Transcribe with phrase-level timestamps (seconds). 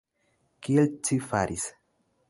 [0.67, 1.71] Kiel ci faris?